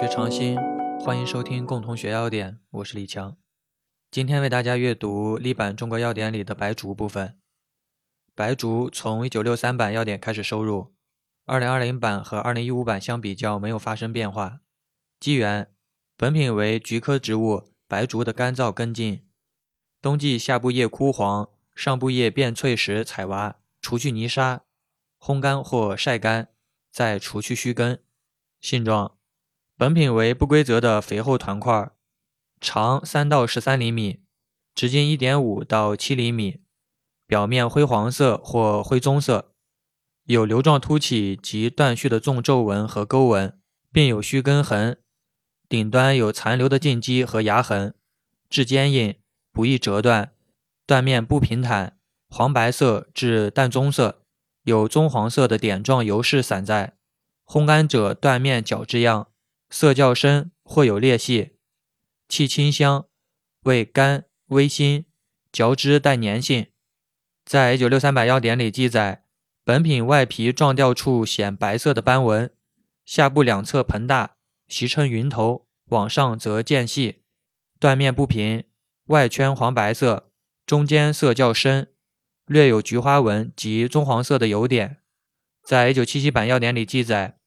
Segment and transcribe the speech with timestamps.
[0.00, 0.56] 学常新，
[1.00, 3.36] 欢迎收听共同学要点，我是李强。
[4.12, 7.36] 今天为大家阅读立版中国要点里的白族部分。
[8.32, 10.94] 白族从1963版要点开始收入
[11.46, 14.60] ，2020版和2015版相比较没有发生变化。
[15.18, 15.68] 基源：
[16.16, 19.26] 本品为菊科植物白族的干燥根茎，
[20.00, 24.62] 冬季下部叶枯黄，上部叶变脆时采挖，除去泥沙，
[25.18, 26.50] 烘干或晒干，
[26.92, 28.00] 再除去须根。
[28.60, 29.17] 性状：
[29.78, 31.92] 本品为不规则的肥厚团块，
[32.60, 34.18] 长三到十三厘米，
[34.74, 36.62] 直径一点五到七厘米，
[37.28, 39.52] 表面灰黄色或灰棕色，
[40.24, 43.56] 有瘤状凸起及断续的纵皱纹和沟纹，
[43.92, 44.98] 并有须根痕，
[45.68, 47.94] 顶端有残留的茎基和芽痕，
[48.50, 49.14] 质坚硬，
[49.52, 50.32] 不易折断，
[50.88, 51.96] 断面不平坦，
[52.28, 54.22] 黄白色至淡棕色，
[54.64, 56.96] 有棕黄色的点状油饰散在。
[57.46, 59.28] 烘干者断面角质样，
[59.70, 61.56] 色较深或有裂隙，
[62.28, 63.06] 气清香，
[63.62, 65.04] 味甘微辛，
[65.52, 66.66] 嚼汁带粘性。
[67.44, 69.24] 在一九六三版要点里记载，
[69.64, 72.50] 本品外皮撞掉处显白色的斑纹，
[73.04, 77.22] 下部两侧膨大，习称云头，往上则渐细，
[77.78, 78.64] 断面不平，
[79.06, 80.30] 外圈黄白色，
[80.66, 81.92] 中间色较深，
[82.46, 84.98] 略有菊花纹及棕黄色的油点。
[85.62, 87.38] 在一九七七版要点里记载。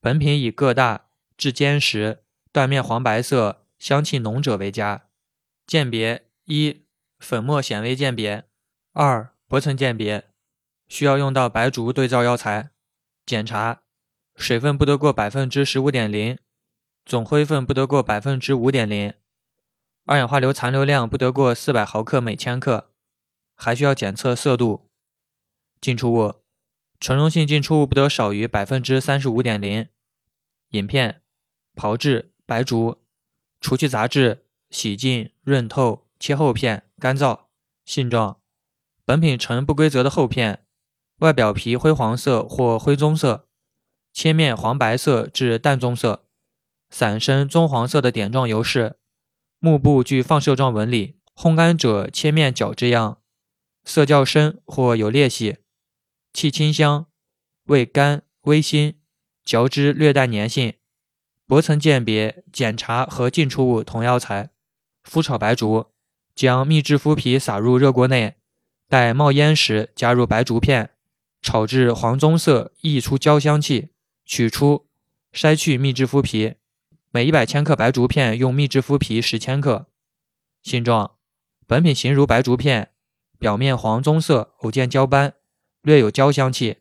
[0.00, 1.09] 本品以个大、
[1.40, 5.06] 质坚实、断面黄白色、香气浓者为佳。
[5.66, 6.84] 鉴别：一、
[7.18, 8.42] 粉末显微鉴别；
[8.92, 10.28] 二、薄层鉴别。
[10.86, 12.72] 需要用到白竹对照药材。
[13.24, 13.80] 检查：
[14.36, 16.36] 水分不得过百分之十五点零，
[17.06, 19.14] 总灰分不得过百分之五点零，
[20.04, 22.92] 二氧化硫残留量不得过四百毫克每千克。
[23.56, 24.90] 还需要检测色度。
[25.80, 26.42] 进出物。
[26.98, 29.88] 纯溶性进出物不得少于百分之三十五点零。
[30.70, 31.22] 饮片
[31.74, 33.02] 炮制白术，
[33.60, 37.46] 除去杂质，洗净，润透，切厚片，干燥。
[37.84, 38.40] 性状：
[39.04, 40.64] 本品呈不规则的厚片，
[41.18, 43.48] 外表皮灰黄色或灰棕色，
[44.12, 46.26] 切面黄白色至淡棕色，
[46.90, 48.98] 散生棕黄色的点状油饰，
[49.58, 51.18] 幕布具放射状纹理。
[51.34, 53.22] 烘干者切面角质样，
[53.84, 55.56] 色较深或有裂隙。
[56.34, 57.06] 气清香，
[57.64, 59.00] 味甘微辛，
[59.42, 60.74] 嚼汁略带粘性。
[61.50, 64.50] 薄层鉴别检查和进出物同药材。
[65.04, 65.86] 麸炒白术，
[66.32, 68.36] 将秘制麸皮撒入热锅内，
[68.88, 70.90] 待冒烟时加入白术片，
[71.42, 73.88] 炒至黄棕色，溢出焦香气，
[74.24, 74.86] 取出，
[75.32, 76.54] 筛去秘制麸皮。
[77.10, 79.88] 每100千克白术片用秘制麸皮10千克。
[80.62, 81.16] 性状：
[81.66, 82.92] 本品形如白术片，
[83.40, 85.34] 表面黄棕色，偶见焦斑。
[85.82, 86.76] 略有焦香气，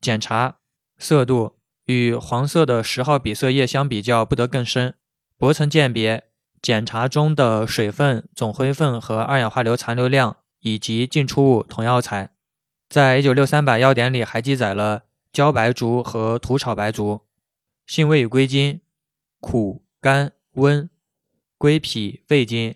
[0.00, 0.58] 检查
[0.98, 1.57] 色度
[1.88, 4.94] 与黄色的十号比色液相比较不得更深。
[5.38, 6.24] 薄层鉴别
[6.60, 12.34] 检查中的水分、总灰分和二氧化硫残留量以及进出物同药材。
[12.90, 17.26] 在一九六三版药典里还记载了焦白术和土炒白术。
[17.86, 18.82] 性味与归经：
[19.40, 20.90] 苦、甘、温，
[21.56, 22.74] 归脾、胃经。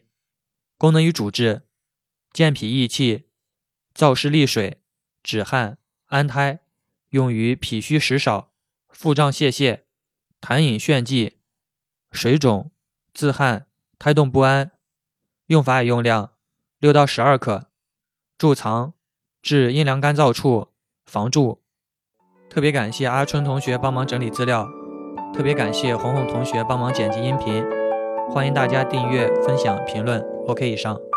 [0.79, 1.65] 功能与主治：
[2.33, 3.27] 健脾益气，
[3.95, 4.79] 燥湿利水。
[5.23, 6.61] 止汗、安胎，
[7.11, 8.52] 用于脾虚食少、
[8.93, 9.81] 腹胀泄泻、
[10.41, 11.39] 痰饮眩悸、
[12.13, 12.71] 水肿、
[13.13, 13.67] 自汗、
[13.99, 14.73] 胎动不安。
[15.47, 16.33] 用法与用量：
[16.79, 17.67] 六到十二克。
[18.39, 18.95] 贮藏：
[19.43, 20.69] 至阴凉干燥处，
[21.05, 21.63] 防蛀。
[22.49, 24.69] 特别感谢阿春同学帮忙整理资料，
[25.35, 27.65] 特别感谢红红同学帮忙剪辑音频。
[28.31, 30.21] 欢迎大家订阅、分享、评论。
[30.47, 31.12] OK，以上。